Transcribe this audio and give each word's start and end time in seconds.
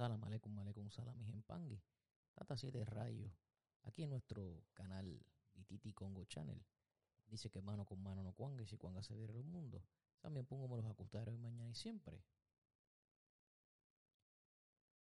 Salam 0.00 0.24
aleikum, 0.24 0.58
aleikum, 0.58 0.88
salam, 0.90 1.14
pangui. 1.46 1.78
Tata 2.34 2.56
7 2.56 2.86
rayos. 2.86 3.30
Aquí 3.84 4.04
en 4.04 4.08
nuestro 4.08 4.64
canal 4.72 5.20
Vititi 5.52 5.92
Congo 5.92 6.24
Channel. 6.24 6.58
Dice 7.26 7.50
que 7.50 7.60
mano 7.60 7.84
con 7.84 8.02
mano 8.02 8.22
no 8.22 8.32
cuanga 8.32 8.64
si 8.66 8.78
cuanga 8.78 9.02
se 9.02 9.14
viera 9.14 9.34
el 9.34 9.44
mundo. 9.44 9.84
También 10.22 10.46
pongo 10.46 10.74
los 10.74 10.86
acostadores 10.86 11.38
mañana 11.38 11.68
y 11.68 11.74
siempre. 11.74 12.24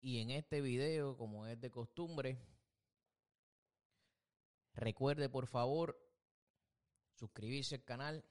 Y 0.02 0.20
en 0.20 0.30
este 0.30 0.60
video, 0.60 1.16
como 1.16 1.48
es 1.48 1.60
de 1.60 1.68
costumbre, 1.68 2.38
recuerde 4.74 5.28
por 5.28 5.48
favor 5.48 5.98
suscribirse 7.16 7.74
al 7.74 7.82
canal, 7.82 8.24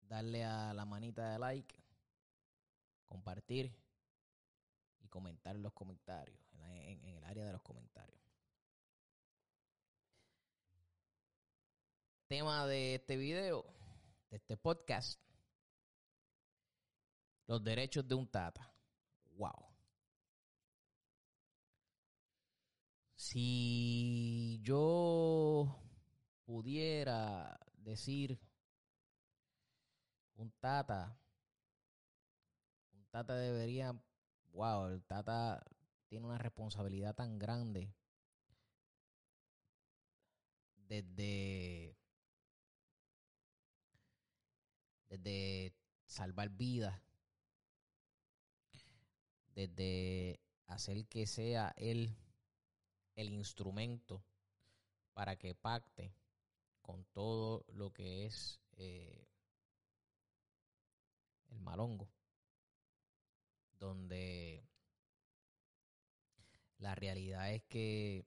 darle 0.00 0.42
a 0.42 0.72
la 0.72 0.86
manita 0.86 1.32
de 1.32 1.38
like, 1.38 1.84
compartir 3.04 3.87
comentar 5.08 5.56
en 5.56 5.62
los 5.62 5.72
comentarios, 5.72 6.38
en, 6.60 7.04
el 7.04 7.24
área 7.24 7.44
de 7.44 7.52
los 7.52 7.62
comentarios. 7.62 8.20
Tema 12.26 12.66
de 12.66 12.96
este 12.96 13.16
video, 13.16 13.64
de 14.30 14.36
este 14.36 14.56
podcast, 14.56 15.20
los 17.46 17.64
derechos 17.64 18.06
de 18.06 18.14
un 18.14 18.26
tata. 18.28 18.70
Wow. 19.36 19.66
Si 23.14 24.60
yo 24.62 25.82
pudiera 26.44 27.58
decir 27.76 28.38
un 30.36 30.50
tata, 30.60 31.18
un 32.92 33.04
tata 33.06 33.34
debería 33.34 33.98
wow, 34.52 34.86
el 34.88 35.02
Tata 35.04 35.62
tiene 36.08 36.26
una 36.26 36.38
responsabilidad 36.38 37.14
tan 37.14 37.38
grande 37.38 37.92
desde, 40.88 41.96
desde 45.08 45.74
salvar 46.06 46.48
vidas, 46.50 47.00
desde 49.54 50.40
hacer 50.66 51.06
que 51.06 51.26
sea 51.26 51.74
él 51.76 52.16
el 53.16 53.32
instrumento 53.32 54.22
para 55.12 55.36
que 55.36 55.54
pacte 55.54 56.14
con 56.80 57.04
todo 57.06 57.64
lo 57.68 57.92
que 57.92 58.24
es 58.26 58.60
eh, 58.76 59.26
el 61.50 61.60
malongo 61.60 62.08
donde 63.78 64.37
la 66.78 66.94
realidad 66.94 67.52
es 67.52 67.62
que 67.64 68.26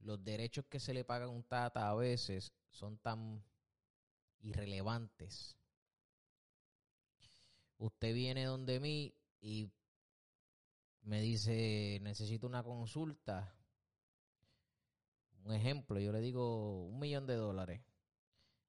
los 0.00 0.22
derechos 0.22 0.66
que 0.66 0.80
se 0.80 0.94
le 0.94 1.04
pagan 1.04 1.28
a 1.28 1.32
un 1.32 1.44
tata 1.44 1.88
a 1.88 1.94
veces 1.94 2.52
son 2.70 2.98
tan 2.98 3.42
irrelevantes. 4.40 5.56
Usted 7.78 8.14
viene 8.14 8.44
donde 8.44 8.80
mí 8.80 9.14
y 9.40 9.70
me 11.02 11.20
dice, 11.20 11.98
necesito 12.02 12.46
una 12.46 12.62
consulta. 12.62 13.54
Un 15.44 15.52
ejemplo, 15.52 15.98
yo 16.00 16.12
le 16.12 16.20
digo 16.20 16.86
un 16.86 16.98
millón 16.98 17.26
de 17.26 17.34
dólares. 17.34 17.82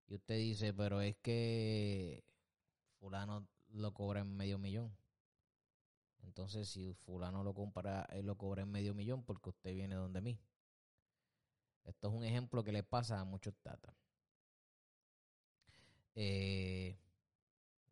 Y 0.08 0.16
usted 0.16 0.38
dice, 0.38 0.73
pero 0.73 1.02
es 1.02 1.16
que 1.17 2.23
fulano 3.00 3.47
lo 3.69 3.94
cobra 3.94 4.22
en 4.22 4.36
medio 4.36 4.58
millón. 4.58 4.95
Entonces, 6.26 6.68
si 6.68 6.94
fulano 6.94 7.44
lo 7.44 7.54
compra, 7.54 8.08
él 8.12 8.26
lo 8.26 8.38
cobra 8.38 8.64
en 8.64 8.72
medio 8.72 8.94
millón 8.94 9.23
porque 9.23 9.50
usted 9.50 9.73
viene 9.73 9.95
donde 9.95 10.22
mí. 10.22 10.40
Esto 11.86 12.08
es 12.09 12.14
un 12.14 12.23
ejemplo 12.23 12.64
que 12.64 12.72
le 12.72 12.84
pasa 12.84 13.19
a 13.19 13.25
muchos 13.25 13.56
tatas. 13.62 13.96
Eh, 16.16 16.97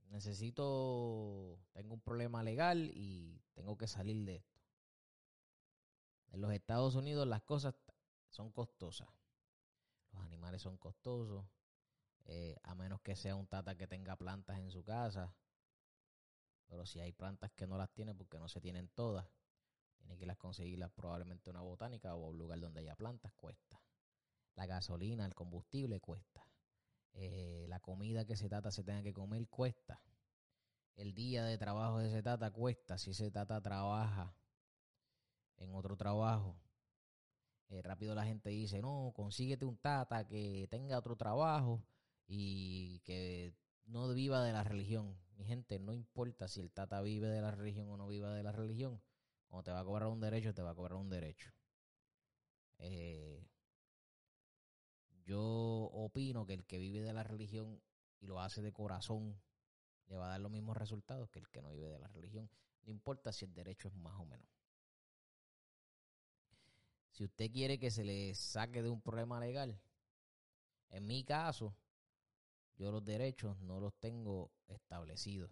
necesito, 0.09 1.59
tengo 1.73 1.93
un 1.93 2.01
problema 2.01 2.41
legal 2.43 2.91
y 2.95 3.39
tengo 3.53 3.77
que 3.77 3.87
salir 3.87 4.25
de 4.25 4.37
esto. 4.37 4.61
En 6.31 6.41
los 6.41 6.51
Estados 6.51 6.95
Unidos 6.95 7.27
las 7.27 7.43
cosas 7.43 7.75
son 8.29 8.51
costosas. 8.51 9.09
Los 10.11 10.23
animales 10.23 10.61
son 10.61 10.77
costosos. 10.77 11.45
Eh, 12.25 12.57
a 12.63 12.73
menos 12.73 13.01
que 13.01 13.15
sea 13.15 13.35
un 13.35 13.47
tata 13.47 13.75
que 13.75 13.85
tenga 13.85 14.15
plantas 14.15 14.57
en 14.57 14.71
su 14.71 14.83
casa 14.83 15.35
pero 16.73 16.87
si 16.87 16.99
hay 16.99 17.11
plantas 17.11 17.51
que 17.51 17.67
no 17.67 17.77
las 17.77 17.91
tiene 17.91 18.15
porque 18.15 18.39
no 18.39 18.49
se 18.49 18.59
tienen 18.59 18.87
todas, 18.95 19.27
tiene 19.95 20.17
que 20.17 20.25
las 20.25 20.37
conseguirlas 20.37 20.89
probablemente 20.89 21.51
en 21.51 21.55
una 21.55 21.63
botánica 21.63 22.15
o 22.15 22.29
un 22.29 22.37
lugar 22.39 22.59
donde 22.59 22.79
haya 22.79 22.95
plantas, 22.95 23.31
cuesta. 23.33 23.79
La 24.55 24.65
gasolina, 24.65 25.23
el 25.23 25.35
combustible 25.35 25.99
cuesta. 25.99 26.49
Eh, 27.13 27.67
la 27.69 27.79
comida 27.79 28.25
que 28.25 28.33
ese 28.33 28.49
tata 28.49 28.71
se 28.71 28.83
tenga 28.83 29.03
que 29.03 29.13
comer 29.13 29.47
cuesta. 29.49 30.01
El 30.95 31.13
día 31.13 31.45
de 31.45 31.59
trabajo 31.59 31.99
de 31.99 32.07
ese 32.07 32.23
tata 32.23 32.49
cuesta. 32.49 32.97
Si 32.97 33.11
ese 33.11 33.29
tata 33.29 33.61
trabaja 33.61 34.35
en 35.57 35.75
otro 35.75 35.95
trabajo, 35.95 36.59
eh, 37.69 37.83
rápido 37.83 38.15
la 38.15 38.25
gente 38.25 38.49
dice, 38.49 38.81
no, 38.81 39.13
consíguete 39.15 39.63
un 39.63 39.77
tata 39.77 40.25
que 40.25 40.67
tenga 40.71 40.97
otro 40.97 41.15
trabajo 41.15 41.83
y 42.25 42.99
que 43.01 43.53
no 43.85 44.11
viva 44.11 44.43
de 44.43 44.53
la 44.53 44.63
religión. 44.63 45.22
Mi 45.37 45.45
gente, 45.45 45.79
no 45.79 45.93
importa 45.93 46.47
si 46.47 46.59
el 46.61 46.71
tata 46.71 47.01
vive 47.01 47.27
de 47.27 47.41
la 47.41 47.51
religión 47.51 47.89
o 47.89 47.97
no 47.97 48.07
viva 48.07 48.33
de 48.33 48.43
la 48.43 48.51
religión, 48.51 49.01
cuando 49.47 49.63
te 49.63 49.71
va 49.71 49.79
a 49.79 49.85
cobrar 49.85 50.09
un 50.09 50.19
derecho, 50.19 50.53
te 50.53 50.61
va 50.61 50.71
a 50.71 50.75
cobrar 50.75 50.97
un 50.97 51.09
derecho. 51.09 51.51
Eh, 52.79 53.47
yo 55.25 55.41
opino 55.41 56.45
que 56.45 56.53
el 56.53 56.65
que 56.65 56.77
vive 56.77 57.01
de 57.01 57.13
la 57.13 57.23
religión 57.23 57.81
y 58.19 58.27
lo 58.27 58.41
hace 58.41 58.61
de 58.61 58.73
corazón 58.73 59.39
le 60.07 60.17
va 60.17 60.27
a 60.27 60.29
dar 60.29 60.39
los 60.39 60.51
mismos 60.51 60.77
resultados 60.77 61.29
que 61.29 61.39
el 61.39 61.49
que 61.49 61.61
no 61.61 61.71
vive 61.71 61.89
de 61.89 61.99
la 61.99 62.07
religión. 62.07 62.49
No 62.83 62.91
importa 62.91 63.31
si 63.31 63.45
el 63.45 63.53
derecho 63.53 63.87
es 63.87 63.95
más 63.95 64.19
o 64.19 64.25
menos. 64.25 64.47
Si 67.11 67.23
usted 67.23 67.51
quiere 67.51 67.79
que 67.79 67.91
se 67.91 68.03
le 68.03 68.33
saque 68.33 68.81
de 68.81 68.89
un 68.89 69.01
problema 69.01 69.39
legal, 69.39 69.79
en 70.89 71.05
mi 71.05 71.23
caso, 71.23 71.75
yo 72.77 72.91
los 72.91 73.03
derechos 73.03 73.59
no 73.61 73.79
los 73.79 73.93
tengo 73.99 74.51
establecidos. 74.67 75.51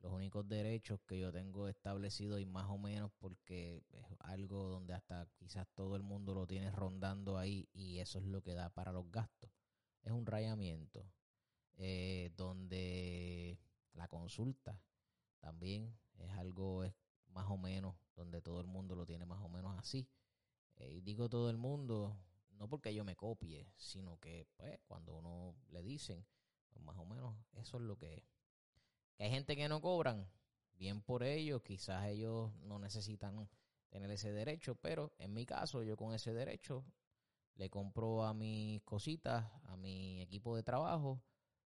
Los 0.00 0.12
únicos 0.12 0.46
derechos 0.48 1.00
que 1.06 1.18
yo 1.18 1.32
tengo 1.32 1.66
establecidos 1.66 2.40
y 2.40 2.46
más 2.46 2.68
o 2.70 2.78
menos 2.78 3.10
porque 3.18 3.82
es 3.90 4.06
algo 4.20 4.68
donde 4.68 4.94
hasta 4.94 5.26
quizás 5.36 5.66
todo 5.74 5.96
el 5.96 6.02
mundo 6.02 6.34
lo 6.34 6.46
tiene 6.46 6.70
rondando 6.70 7.36
ahí 7.36 7.68
y 7.72 7.98
eso 7.98 8.20
es 8.20 8.24
lo 8.24 8.40
que 8.40 8.54
da 8.54 8.70
para 8.70 8.92
los 8.92 9.10
gastos. 9.10 9.50
Es 10.02 10.12
un 10.12 10.24
rayamiento 10.24 11.04
eh, 11.76 12.30
donde 12.36 13.58
la 13.92 14.06
consulta 14.06 14.80
también 15.40 15.98
es 16.18 16.30
algo 16.32 16.84
es 16.84 16.94
más 17.28 17.50
o 17.50 17.56
menos 17.56 17.96
donde 18.14 18.40
todo 18.40 18.60
el 18.60 18.66
mundo 18.66 18.94
lo 18.94 19.04
tiene 19.04 19.26
más 19.26 19.40
o 19.42 19.48
menos 19.48 19.76
así. 19.78 20.08
Eh, 20.76 20.92
y 20.94 21.00
digo 21.00 21.28
todo 21.28 21.50
el 21.50 21.56
mundo 21.56 22.16
no 22.58 22.68
porque 22.68 22.94
yo 22.94 23.04
me 23.04 23.16
copie, 23.16 23.72
sino 23.76 24.18
que 24.18 24.46
pues, 24.56 24.78
cuando 24.86 25.14
uno 25.14 25.54
le 25.70 25.82
dicen, 25.82 26.24
pues, 26.70 26.84
más 26.84 26.96
o 26.98 27.04
menos 27.04 27.34
eso 27.54 27.78
es 27.78 27.82
lo 27.84 27.96
que 27.96 28.14
es. 28.14 28.24
Hay 29.18 29.30
gente 29.30 29.56
que 29.56 29.68
no 29.68 29.80
cobran, 29.80 30.28
bien 30.74 31.02
por 31.02 31.22
ellos, 31.22 31.62
quizás 31.62 32.06
ellos 32.06 32.52
no 32.62 32.78
necesitan 32.78 33.48
tener 33.88 34.10
ese 34.10 34.32
derecho, 34.32 34.76
pero 34.76 35.12
en 35.18 35.32
mi 35.32 35.46
caso 35.46 35.82
yo 35.82 35.96
con 35.96 36.14
ese 36.14 36.32
derecho 36.32 36.84
le 37.56 37.70
compro 37.70 38.24
a 38.24 38.34
mis 38.34 38.82
cositas, 38.82 39.50
a 39.64 39.76
mi 39.76 40.20
equipo 40.20 40.54
de 40.54 40.62
trabajo, 40.62 41.20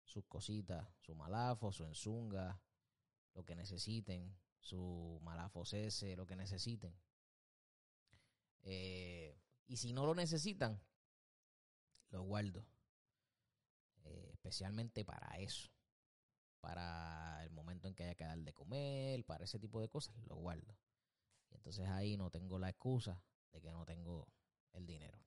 sus 0.04 0.24
cositas, 0.26 0.86
su 1.00 1.14
malafo, 1.14 1.72
su 1.72 1.84
enzunga, 1.84 2.60
lo 3.34 3.44
que 3.44 3.54
necesiten, 3.54 4.34
su 4.58 5.20
malafo 5.22 5.64
cese, 5.64 6.16
lo 6.16 6.26
que 6.26 6.36
necesiten. 6.36 6.94
Eh, 8.62 9.21
y 9.66 9.76
si 9.76 9.92
no 9.92 10.06
lo 10.06 10.14
necesitan, 10.14 10.80
lo 12.10 12.22
guardo. 12.22 12.66
Eh, 14.04 14.30
especialmente 14.32 15.04
para 15.04 15.38
eso. 15.38 15.70
Para 16.60 17.42
el 17.44 17.50
momento 17.50 17.88
en 17.88 17.94
que 17.94 18.04
haya 18.04 18.14
que 18.14 18.24
dar 18.24 18.38
de 18.38 18.52
comer, 18.52 19.24
para 19.24 19.44
ese 19.44 19.58
tipo 19.58 19.80
de 19.80 19.88
cosas, 19.88 20.14
lo 20.28 20.36
guardo. 20.36 20.76
Y 21.50 21.56
entonces 21.56 21.88
ahí 21.88 22.16
no 22.16 22.30
tengo 22.30 22.58
la 22.58 22.70
excusa 22.70 23.22
de 23.52 23.60
que 23.60 23.72
no 23.72 23.84
tengo 23.84 24.28
el 24.72 24.86
dinero. 24.86 25.18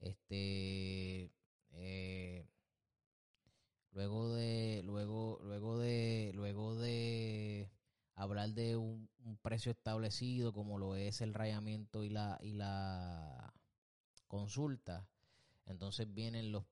Este. 0.00 1.30
Eh, 1.70 2.46
luego 3.92 4.34
de. 4.34 4.82
Luego. 4.84 5.38
Luego 5.42 5.78
de. 5.78 6.32
Luego 6.34 6.74
de 6.76 7.70
hablar 8.14 8.50
de 8.50 8.76
un, 8.76 9.08
precio 9.42 9.72
establecido 9.72 10.52
como 10.52 10.78
lo 10.78 10.94
es 10.96 11.20
el 11.20 11.34
rayamiento 11.34 12.04
y 12.04 12.10
la, 12.10 12.38
y 12.42 12.52
la 12.52 13.52
consulta, 14.28 15.08
entonces 15.66 16.12
vienen 16.12 16.52
los, 16.52 16.64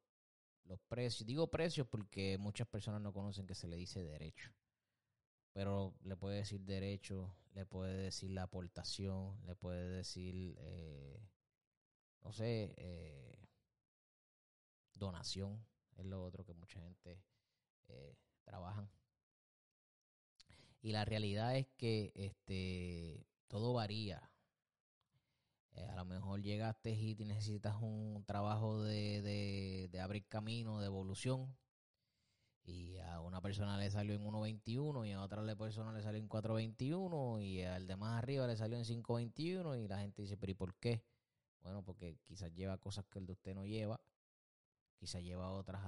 los 0.65 0.81
precios. 0.89 1.27
Digo 1.27 1.49
precios 1.51 1.87
porque 1.89 2.39
muchas 2.39 2.69
personas 2.69 3.01
no 3.03 3.13
conocen 3.13 3.47
que 3.47 3.55
se 3.55 3.69
le 3.69 3.77
dice 3.77 4.03
derecho. 4.03 4.53
pero 5.53 5.95
le 6.05 6.17
puede 6.17 6.37
decir 6.39 6.61
derecho, 6.63 7.35
le 7.55 7.67
puede 7.67 7.97
decir 7.97 8.31
la 8.31 8.45
aportación, 8.45 9.39
le 9.47 9.55
puede 9.57 9.89
decir, 9.89 10.55
eh, 10.59 11.21
no 12.23 12.33
sé, 12.33 12.75
eh, 12.77 13.39
donación, 14.95 15.65
es 15.97 16.05
lo 16.07 16.23
otro 16.23 16.45
que 16.45 16.55
mucha 16.55 16.81
gente 16.81 17.23
eh, 17.89 18.15
trabaja. 18.45 18.89
Y 20.83 20.93
la 20.93 21.05
realidad 21.05 21.57
es 21.57 21.67
que 21.77 22.13
este 22.15 23.27
todo 23.49 23.75
varía. 23.75 24.31
Eh, 25.75 25.87
a 25.87 25.97
lo 25.97 26.05
mejor 26.05 26.43
llegaste 26.43 26.91
y 26.93 27.15
necesitas 27.25 27.77
un 27.81 28.25
trabajo 28.27 28.83
de, 28.83 29.23
de, 29.23 29.89
de 29.91 30.01
abrir 30.01 30.27
camino, 30.27 30.81
de 30.81 30.87
evolución, 30.87 31.57
y 32.65 32.99
a 32.99 33.21
una 33.21 33.41
persona 33.41 33.79
le 33.79 33.91
salió 33.91 34.15
en 34.15 34.25
1.21 34.25 35.09
y 35.09 35.13
a 35.13 35.23
otra 35.23 35.43
persona 35.57 35.93
le 35.93 36.03
salió 36.03 36.21
en 36.21 36.29
4.21 36.29 37.43
y 37.43 37.63
al 37.63 37.87
de 37.87 37.97
más 37.97 38.23
arriba 38.23 38.47
le 38.47 38.57
salió 38.57 38.77
en 38.77 38.85
5.21 38.85 39.83
y 39.83 39.89
la 39.89 39.99
gente 39.99 40.23
dice, 40.23 40.37
pero 40.37 40.53
¿y 40.53 40.55
por 40.55 40.75
qué? 40.77 41.05
Bueno, 41.63 41.83
porque 41.83 42.19
quizás 42.25 42.53
lleva 42.55 42.79
cosas 42.79 43.05
que 43.07 43.19
el 43.19 43.27
de 43.27 43.33
usted 43.33 43.55
no 43.55 43.67
lleva, 43.67 44.01
quizás 44.97 45.23
lleva 45.23 45.51
otras, 45.53 45.83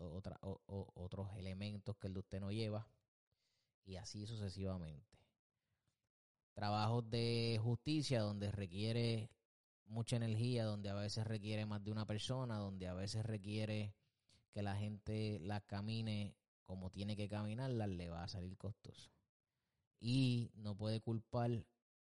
otras 0.00 0.38
otros 0.42 1.36
elementos 1.36 1.96
que 1.96 2.06
el 2.08 2.14
de 2.14 2.20
usted 2.20 2.40
no 2.40 2.52
lleva 2.52 2.88
y 3.88 3.96
así 3.96 4.26
sucesivamente. 4.26 5.18
Trabajos 6.52 7.08
de 7.08 7.58
justicia 7.62 8.20
donde 8.20 8.52
requiere 8.52 9.30
mucha 9.86 10.16
energía, 10.16 10.64
donde 10.64 10.90
a 10.90 10.94
veces 10.94 11.26
requiere 11.26 11.64
más 11.64 11.82
de 11.82 11.90
una 11.90 12.06
persona, 12.06 12.58
donde 12.58 12.86
a 12.86 12.94
veces 12.94 13.24
requiere 13.24 13.94
que 14.52 14.62
la 14.62 14.76
gente 14.76 15.38
la 15.40 15.62
camine 15.62 16.36
como 16.64 16.90
tiene 16.90 17.16
que 17.16 17.30
caminarla, 17.30 17.86
le 17.86 18.10
va 18.10 18.24
a 18.24 18.28
salir 18.28 18.58
costoso. 18.58 19.10
Y 20.00 20.50
no 20.54 20.76
puede 20.76 21.00
culpar 21.00 21.64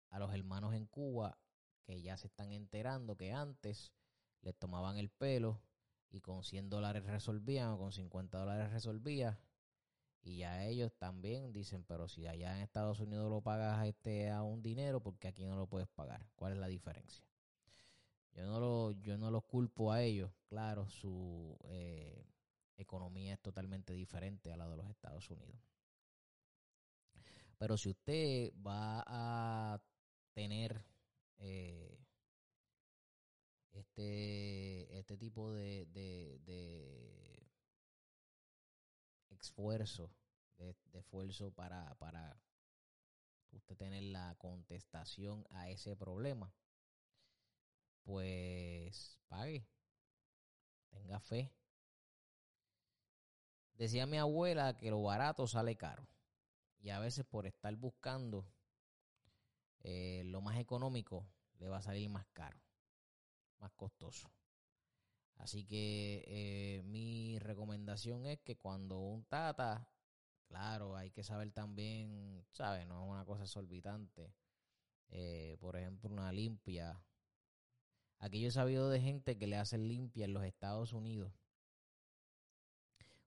a 0.10 0.18
los 0.20 0.34
hermanos 0.34 0.74
en 0.74 0.88
Cuba 0.88 1.38
que 1.84 2.02
ya 2.02 2.18
se 2.18 2.28
están 2.28 2.52
enterando 2.52 3.16
que 3.16 3.32
antes 3.32 3.94
les 4.42 4.56
tomaban 4.56 4.98
el 4.98 5.10
pelo 5.12 5.62
y 6.10 6.22
con 6.22 6.44
100 6.44 6.72
dólares 6.72 7.04
resolvían 7.04 7.70
o 7.70 7.78
con 7.78 7.92
50 7.92 8.40
dólares 8.40 8.72
resolvían. 8.72 9.38
Y 10.22 10.38
ya 10.38 10.66
ellos 10.66 10.94
también 10.98 11.54
dicen, 11.54 11.84
pero 11.86 12.08
si 12.08 12.28
allá 12.28 12.56
en 12.56 12.62
Estados 12.62 13.00
Unidos 13.00 13.30
lo 13.30 13.42
pagas 13.42 13.88
este 13.88 14.30
a 14.30 14.44
un 14.44 14.62
dinero, 14.62 15.02
porque 15.02 15.28
aquí 15.28 15.46
no 15.46 15.56
lo 15.56 15.68
puedes 15.68 15.88
pagar? 15.88 16.26
¿Cuál 16.36 16.54
es 16.54 16.60
la 16.60 16.68
diferencia? 16.68 17.26
Yo 18.34 18.46
no 18.46 18.60
lo, 18.60 18.92
yo 18.92 19.18
no 19.18 19.32
los 19.32 19.44
culpo 19.46 19.92
a 19.92 20.02
ellos. 20.02 20.32
Claro, 20.48 20.90
su 20.90 21.58
eh, 21.66 22.26
economía 22.78 23.34
es 23.34 23.42
totalmente 23.42 23.94
diferente 23.94 24.52
a 24.52 24.58
la 24.58 24.68
de 24.68 24.78
los 24.78 24.90
Estados 24.90 25.30
Unidos. 25.30 25.60
Pero 27.58 27.78
si 27.78 27.90
usted 27.90 28.54
va 28.66 29.04
a 29.06 29.82
tener 30.34 30.86
eh, 31.40 32.00
este, 33.74 34.98
este 34.98 35.18
tipo 35.18 35.52
de, 35.52 35.86
esfuerzo, 39.40 40.12
de, 40.58 40.76
esfuerzo 40.94 41.52
para, 41.52 41.96
para 41.96 42.40
usted 43.52 43.78
tener 43.78 44.04
la 44.04 44.36
contestación 44.38 45.46
a 45.52 45.70
ese 45.70 45.96
problema, 45.96 46.54
pues 48.04 49.20
pague, 49.28 49.66
tenga 50.90 51.20
fe. 51.20 51.52
Decía 53.74 54.06
mi 54.06 54.18
abuela 54.18 54.76
que 54.76 54.90
lo 54.90 55.02
barato 55.02 55.48
sale 55.48 55.76
caro. 55.78 56.06
Y 56.82 56.90
a 56.90 57.00
veces 57.00 57.26
por 57.26 57.46
estar 57.46 57.76
buscando 57.76 58.46
eh, 59.82 60.24
lo 60.26 60.42
más 60.42 60.58
económico, 60.58 61.26
le 61.60 61.68
va 61.68 61.78
a 61.78 61.82
salir 61.82 62.10
más 62.10 62.26
caro, 62.34 62.60
más 63.60 63.72
costoso. 63.74 64.32
Así 65.38 65.66
que 65.66 66.24
eh, 66.28 66.69
recomendación 67.50 68.26
es 68.26 68.40
que 68.40 68.56
cuando 68.58 69.00
un 69.00 69.26
tata, 69.26 69.90
claro, 70.48 70.96
hay 70.96 71.12
que 71.12 71.24
saber 71.24 71.52
también, 71.52 72.46
¿sabes? 72.52 72.88
No 72.88 73.04
es 73.04 73.10
una 73.12 73.26
cosa 73.26 73.44
exorbitante. 73.44 74.34
Eh, 75.10 75.58
por 75.60 75.76
ejemplo, 75.76 76.10
una 76.10 76.32
limpia 76.32 77.04
Aquí 78.20 78.42
yo 78.42 78.50
he 78.50 78.52
sabido 78.52 78.90
de 78.90 79.00
gente 79.00 79.38
que 79.38 79.48
le 79.48 79.56
hacen 79.56 79.88
limpia 79.88 80.26
en 80.26 80.34
los 80.34 80.44
Estados 80.44 80.92
Unidos. 80.92 81.34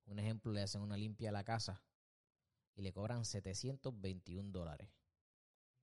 Un 0.05 0.19
ejemplo, 0.19 0.53
le 0.53 0.61
hacen 0.61 0.83
una 0.83 0.99
limpia 0.99 1.31
a 1.31 1.33
la 1.33 1.45
casa 1.45 1.83
y 2.75 2.83
le 2.83 2.93
cobran 2.93 3.25
721 3.25 4.53
dólares. 4.53 4.91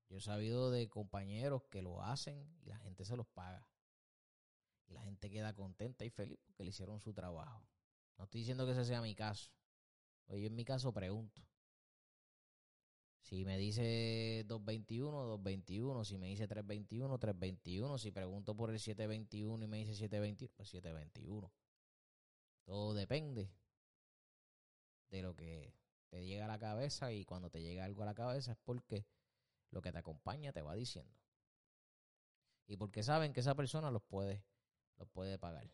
Yo 0.09 0.17
he 0.17 0.21
sabido 0.21 0.69
de 0.69 0.87
compañeros 0.89 1.63
que 1.71 1.81
lo 1.81 2.03
hacen 2.03 2.55
y 2.61 2.67
la 2.67 2.77
gente 2.77 3.03
se 3.03 3.17
los 3.17 3.27
paga. 3.27 3.67
Y 4.85 4.93
la 4.93 5.01
gente 5.01 5.31
queda 5.31 5.55
contenta 5.55 6.05
y 6.05 6.11
feliz 6.11 6.39
porque 6.45 6.63
le 6.63 6.69
hicieron 6.69 6.99
su 6.99 7.11
trabajo. 7.11 7.67
No 8.19 8.25
estoy 8.25 8.41
diciendo 8.41 8.65
que 8.65 8.73
ese 8.73 8.83
sea 8.83 9.01
mi 9.01 9.15
caso. 9.15 9.49
Oye, 10.27 10.41
yo 10.41 10.47
en 10.47 10.55
mi 10.55 10.65
caso 10.65 10.91
pregunto. 10.91 11.41
Si 13.21 13.45
me 13.45 13.57
dice 13.57 14.43
221, 14.45 15.25
221. 15.25 16.03
Si 16.03 16.17
me 16.17 16.27
dice 16.27 16.45
321, 16.45 17.17
321. 17.17 17.97
Si 17.97 18.11
pregunto 18.11 18.55
por 18.55 18.71
el 18.71 18.79
721 18.79 19.63
y 19.63 19.67
me 19.67 19.77
dice 19.77 19.95
721, 19.95 20.53
pues 20.55 20.69
721. 20.69 21.51
Todo 22.65 22.93
depende 22.93 23.49
de 25.09 25.21
lo 25.21 25.35
que 25.35 25.73
te 26.09 26.25
llega 26.25 26.45
a 26.45 26.49
la 26.49 26.59
cabeza 26.59 27.13
y 27.13 27.23
cuando 27.23 27.49
te 27.49 27.61
llega 27.61 27.85
algo 27.85 28.03
a 28.03 28.05
la 28.05 28.13
cabeza 28.15 28.51
es 28.51 28.57
porque 28.57 29.05
lo 29.71 29.81
que 29.81 29.93
te 29.93 29.97
acompaña 29.97 30.51
te 30.51 30.61
va 30.61 30.75
diciendo. 30.75 31.15
Y 32.67 32.75
porque 32.75 33.01
saben 33.01 33.31
que 33.31 33.39
esa 33.39 33.55
persona 33.55 33.89
los 33.91 34.03
puede, 34.03 34.43
los 34.97 35.07
puede 35.07 35.39
pagar, 35.39 35.71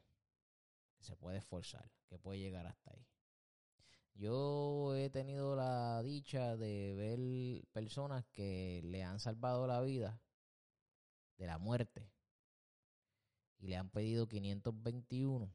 se 1.00 1.16
puede 1.16 1.38
esforzar, 1.38 1.92
que 2.08 2.18
puede 2.18 2.40
llegar 2.40 2.66
hasta 2.66 2.92
ahí. 2.92 3.06
Yo 4.16 4.96
he 4.96 5.10
tenido 5.10 5.56
la 5.56 6.02
dicha 6.02 6.56
de 6.56 6.94
ver 6.96 7.68
personas 7.74 8.26
que 8.32 8.82
le 8.84 9.04
han 9.04 9.20
salvado 9.20 9.68
la 9.68 9.82
vida 9.82 10.22
de 11.38 11.48
la 11.48 11.58
muerte 11.58 12.10
y 13.60 13.68
le 13.68 13.76
han 13.76 13.90
pedido 13.90 14.28
521. 14.28 15.54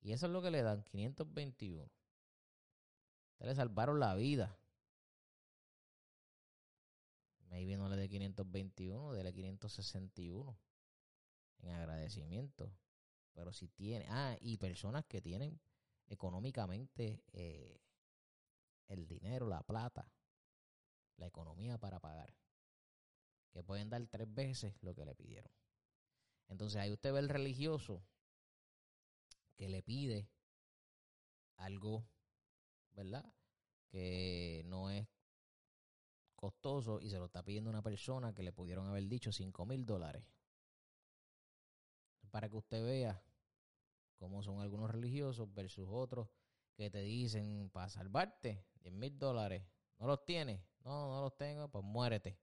Y 0.00 0.12
eso 0.12 0.26
es 0.26 0.32
lo 0.32 0.40
que 0.40 0.50
le 0.50 0.62
dan, 0.62 0.82
521. 0.84 1.82
Ustedes 3.32 3.48
le 3.48 3.54
salvaron 3.54 4.00
la 4.00 4.14
vida. 4.14 4.58
Maybe 7.50 7.76
no 7.76 7.88
le 7.90 7.96
de 7.96 8.08
521, 8.08 9.12
dele 9.12 9.32
561 9.34 10.69
en 11.62 11.70
agradecimiento. 11.70 12.72
Pero 13.32 13.52
si 13.52 13.68
tiene, 13.68 14.06
ah, 14.08 14.36
y 14.40 14.56
personas 14.56 15.04
que 15.06 15.20
tienen 15.20 15.60
económicamente 16.06 17.22
eh, 17.32 17.80
el 18.88 19.06
dinero, 19.06 19.46
la 19.46 19.62
plata, 19.62 20.10
la 21.16 21.26
economía 21.26 21.78
para 21.78 22.00
pagar. 22.00 22.34
Que 23.50 23.62
pueden 23.62 23.88
dar 23.88 24.06
tres 24.08 24.32
veces 24.32 24.74
lo 24.82 24.94
que 24.94 25.04
le 25.04 25.14
pidieron. 25.14 25.52
Entonces 26.48 26.80
ahí 26.80 26.92
usted 26.92 27.12
ve 27.12 27.20
el 27.20 27.28
religioso 27.28 28.02
que 29.56 29.68
le 29.68 29.82
pide 29.82 30.28
algo, 31.56 32.04
¿verdad? 32.92 33.32
Que 33.88 34.62
no 34.66 34.90
es 34.90 35.06
costoso 36.34 37.00
y 37.00 37.10
se 37.10 37.18
lo 37.18 37.26
está 37.26 37.44
pidiendo 37.44 37.70
una 37.70 37.82
persona 37.82 38.32
que 38.34 38.42
le 38.42 38.52
pudieron 38.52 38.88
haber 38.88 39.06
dicho 39.06 39.30
cinco 39.30 39.66
mil 39.66 39.84
dólares. 39.84 40.24
Para 42.30 42.48
que 42.48 42.56
usted 42.56 42.84
vea 42.84 43.22
como 44.16 44.42
son 44.42 44.60
algunos 44.60 44.90
religiosos 44.90 45.52
versus 45.54 45.88
otros 45.90 46.28
que 46.74 46.90
te 46.90 47.00
dicen 47.00 47.70
para 47.70 47.88
salvarte 47.88 48.64
10 48.82 48.94
mil 48.94 49.18
dólares. 49.18 49.66
¿No 49.98 50.06
los 50.06 50.24
tienes? 50.24 50.62
No, 50.84 51.08
no 51.08 51.20
los 51.22 51.36
tengo, 51.36 51.68
pues 51.68 51.84
muérete. 51.84 52.38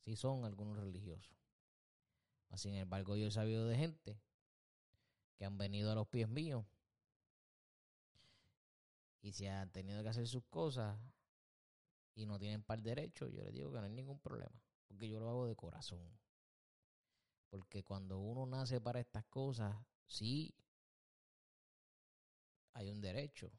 Sí 0.00 0.16
son 0.16 0.44
algunos 0.44 0.76
religiosos. 0.76 1.36
Sin 2.54 2.74
embargo, 2.74 3.16
yo 3.16 3.26
he 3.26 3.30
sabido 3.30 3.66
de 3.66 3.76
gente 3.76 4.20
que 5.36 5.44
han 5.44 5.58
venido 5.58 5.92
a 5.92 5.94
los 5.94 6.08
pies 6.08 6.28
míos 6.28 6.64
y 9.20 9.32
si 9.32 9.46
han 9.46 9.70
tenido 9.70 10.02
que 10.02 10.08
hacer 10.08 10.26
sus 10.26 10.44
cosas 10.44 10.98
y 12.14 12.26
no 12.26 12.38
tienen 12.38 12.62
par 12.62 12.82
derecho, 12.82 13.28
yo 13.28 13.44
les 13.44 13.52
digo 13.52 13.72
que 13.72 13.78
no 13.78 13.84
hay 13.84 13.92
ningún 13.92 14.18
problema, 14.18 14.60
porque 14.86 15.08
yo 15.08 15.20
lo 15.20 15.28
hago 15.28 15.46
de 15.46 15.54
corazón. 15.54 16.00
Porque 17.50 17.82
cuando 17.82 18.18
uno 18.18 18.46
nace 18.46 18.80
para 18.80 19.00
estas 19.00 19.24
cosas, 19.26 19.74
Sí, 20.08 20.54
hay 22.72 22.90
un 22.90 23.00
derecho, 23.02 23.52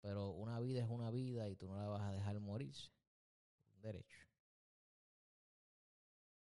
pero 0.00 0.30
una 0.30 0.60
vida 0.60 0.82
es 0.82 0.88
una 0.90 1.10
vida 1.10 1.48
y 1.48 1.56
tú 1.56 1.66
no 1.66 1.76
la 1.76 1.88
vas 1.88 2.02
a 2.02 2.12
dejar 2.12 2.38
morirse. 2.38 2.92
Un 3.74 3.80
derecho. 3.80 4.18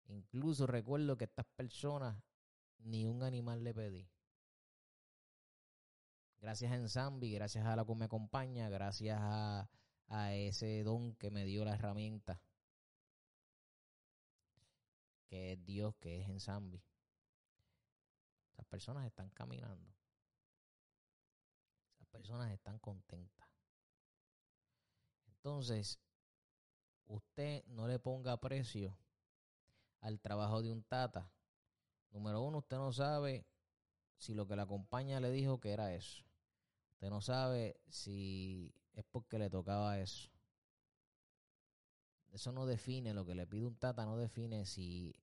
Incluso 0.09 0.67
recuerdo 0.67 1.17
que 1.17 1.23
estas 1.23 1.45
personas 1.45 2.21
ni 2.79 3.05
un 3.05 3.23
animal 3.23 3.63
le 3.63 3.73
pedí. 3.73 4.09
Gracias 6.41 6.71
a 6.71 6.75
Ensambi, 6.75 7.31
gracias 7.31 7.65
a 7.65 7.75
la 7.75 7.85
que 7.85 7.95
me 7.95 8.05
acompaña, 8.05 8.69
gracias 8.69 9.17
a, 9.21 9.69
a 10.07 10.33
ese 10.33 10.83
don 10.83 11.15
que 11.15 11.31
me 11.31 11.45
dio 11.45 11.63
la 11.63 11.75
herramienta, 11.75 12.41
que 15.27 15.53
es 15.53 15.65
Dios, 15.65 15.95
que 15.99 16.21
es 16.21 16.29
Ensambi. 16.29 16.81
Esas 18.51 18.65
personas 18.65 19.05
están 19.05 19.29
caminando. 19.29 19.93
Esas 21.95 22.07
personas 22.07 22.51
están 22.51 22.79
contentas. 22.79 23.47
Entonces, 25.27 25.99
usted 27.05 27.63
no 27.67 27.87
le 27.87 27.99
ponga 27.99 28.39
precio 28.39 28.97
al 30.01 30.19
trabajo 30.19 30.61
de 30.61 30.71
un 30.71 30.83
tata. 30.83 31.31
Número 32.11 32.41
uno, 32.41 32.59
usted 32.59 32.77
no 32.77 32.91
sabe 32.91 33.45
si 34.17 34.33
lo 34.33 34.47
que 34.47 34.55
la 34.55 34.63
acompaña 34.63 35.19
le 35.19 35.31
dijo 35.31 35.59
que 35.59 35.71
era 35.71 35.93
eso. 35.93 36.23
Usted 36.93 37.09
no 37.09 37.21
sabe 37.21 37.79
si 37.89 38.73
es 38.93 39.05
porque 39.05 39.37
le 39.37 39.49
tocaba 39.49 39.99
eso. 39.99 40.31
Eso 42.37 42.51
no 42.51 42.67
define, 42.67 43.15
lo 43.15 43.25
que 43.25 43.33
le 43.33 43.47
pide 43.47 43.65
un 43.65 43.75
tata 43.77 44.05
no 44.05 44.15
define 44.15 44.63
si, 44.67 45.15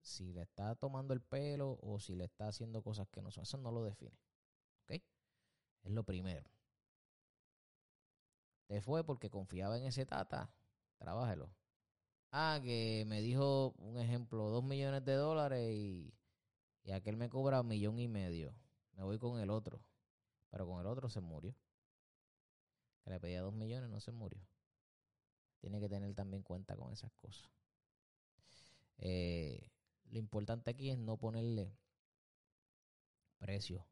si 0.00 0.32
le 0.32 0.42
está 0.42 0.74
tomando 0.74 1.14
el 1.14 1.20
pelo 1.20 1.78
o 1.80 2.00
si 2.00 2.16
le 2.16 2.24
está 2.24 2.48
haciendo 2.48 2.82
cosas 2.82 3.06
que 3.08 3.22
no 3.22 3.30
son. 3.30 3.44
Eso 3.44 3.56
no 3.58 3.70
lo 3.70 3.84
define. 3.84 4.18
¿Ok? 4.82 5.00
Es 5.84 5.92
lo 5.92 6.02
primero. 6.02 6.50
Te 8.66 8.80
fue 8.80 9.04
porque 9.04 9.30
confiaba 9.30 9.78
en 9.78 9.84
ese 9.84 10.04
tata. 10.06 10.52
Trabájelo. 10.98 11.54
Ah, 12.32 12.58
que 12.60 13.04
me 13.06 13.20
dijo, 13.20 13.72
un 13.78 14.00
ejemplo, 14.00 14.50
dos 14.50 14.64
millones 14.64 15.04
de 15.04 15.14
dólares 15.14 15.72
y, 15.72 16.12
y 16.82 16.90
aquel 16.90 17.16
me 17.16 17.28
cobra 17.28 17.60
un 17.60 17.68
millón 17.68 18.00
y 18.00 18.08
medio. 18.08 18.56
Me 18.94 19.04
voy 19.04 19.20
con 19.20 19.38
el 19.38 19.50
otro. 19.50 19.80
Pero 20.50 20.66
con 20.66 20.80
el 20.80 20.88
otro 20.88 21.08
se 21.08 21.20
murió. 21.20 21.54
Que 23.04 23.10
le 23.10 23.20
pedía 23.20 23.40
dos 23.40 23.54
millones, 23.54 23.88
no 23.88 24.00
se 24.00 24.10
murió. 24.10 24.44
Tiene 25.60 25.80
que 25.80 25.88
tener 25.88 26.14
también 26.14 26.42
cuenta 26.42 26.76
con 26.76 26.92
esas 26.92 27.12
cosas. 27.12 27.50
Eh, 28.98 29.70
lo 30.10 30.18
importante 30.18 30.70
aquí 30.70 30.90
es 30.90 30.98
no 30.98 31.16
ponerle 31.16 31.76
precio 33.38 33.86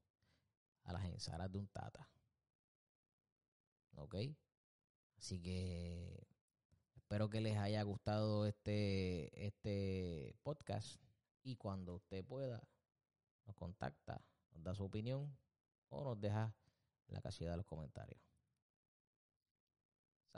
a 0.84 0.92
las 0.92 1.04
ensaladas 1.04 1.52
de 1.52 1.58
un 1.58 1.68
tata. 1.68 2.08
¿Ok? 3.96 4.16
Así 5.16 5.40
que 5.40 6.26
espero 6.96 7.28
que 7.28 7.40
les 7.40 7.56
haya 7.56 7.82
gustado 7.82 8.46
este, 8.46 9.46
este 9.46 10.34
podcast. 10.42 11.00
Y 11.42 11.56
cuando 11.56 11.94
usted 11.94 12.24
pueda, 12.24 12.62
nos 13.46 13.56
contacta, 13.56 14.22
nos 14.52 14.62
da 14.62 14.74
su 14.74 14.84
opinión 14.84 15.36
o 15.88 16.04
nos 16.04 16.20
deja 16.20 16.54
en 17.08 17.14
la 17.14 17.22
casilla 17.22 17.52
de 17.52 17.56
los 17.56 17.66
comentarios. 17.66 18.27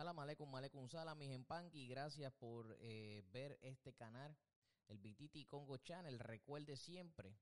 Salam 0.00 0.18
aleikum, 0.18 0.54
aleikum 0.54 0.88
salam, 0.88 1.18
mis 1.18 1.28
y 1.74 1.86
Gracias 1.86 2.32
por 2.32 2.74
eh, 2.80 3.22
ver 3.34 3.58
este 3.60 3.92
canal, 3.92 4.34
el 4.88 4.98
Bititi 4.98 5.44
Congo 5.44 5.76
Channel. 5.76 6.18
Recuerde 6.18 6.78
siempre 6.78 7.36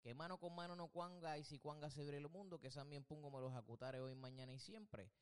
que 0.00 0.14
mano 0.14 0.38
con 0.38 0.54
mano 0.54 0.74
no 0.74 0.88
cuanga 0.88 1.36
y 1.36 1.44
si 1.44 1.58
cuanga 1.58 1.90
se 1.90 2.00
abre 2.00 2.16
el 2.16 2.30
mundo, 2.30 2.58
que 2.58 2.70
también 2.70 3.04
pongo 3.04 3.30
me 3.30 3.42
los 3.42 3.54
acutare 3.54 4.00
hoy, 4.00 4.14
mañana 4.14 4.54
y 4.54 4.58
siempre. 4.58 5.12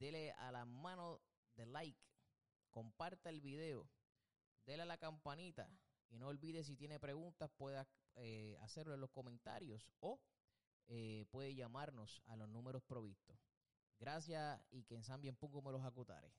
Dele 0.00 0.32
a 0.32 0.50
la 0.50 0.64
mano 0.64 1.20
de 1.54 1.64
like, 1.64 2.02
comparta 2.72 3.30
el 3.30 3.40
video, 3.40 3.88
dele 4.64 4.82
a 4.82 4.86
la 4.86 4.98
campanita 4.98 5.70
y 6.08 6.18
no 6.18 6.26
olvide 6.26 6.64
si 6.64 6.74
tiene 6.74 6.98
preguntas 6.98 7.52
pueda 7.56 7.86
eh, 8.16 8.58
hacerlo 8.62 8.94
en 8.94 9.00
los 9.00 9.12
comentarios 9.12 9.88
o 10.00 10.18
eh, 10.88 11.24
puede 11.30 11.54
llamarnos 11.54 12.20
a 12.26 12.34
los 12.34 12.48
números 12.48 12.82
provistos. 12.82 13.45
Gracias 13.98 14.60
y 14.70 14.84
que 14.84 14.94
en 14.94 15.04
San 15.04 15.20
bien 15.20 15.36
pongo 15.36 15.62
me 15.62 15.72
los 15.72 15.84
acutare. 15.84 16.32